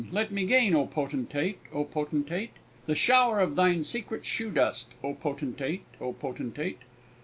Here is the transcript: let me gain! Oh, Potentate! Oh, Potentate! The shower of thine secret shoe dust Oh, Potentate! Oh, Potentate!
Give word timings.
let 0.11 0.31
me 0.31 0.45
gain! 0.47 0.73
Oh, 0.73 0.87
Potentate! 0.87 1.59
Oh, 1.71 1.83
Potentate! 1.83 2.53
The 2.87 2.95
shower 2.95 3.39
of 3.39 3.55
thine 3.55 3.83
secret 3.83 4.25
shoe 4.25 4.49
dust 4.49 4.87
Oh, 5.03 5.13
Potentate! 5.13 5.83
Oh, 6.01 6.11
Potentate! 6.13 6.79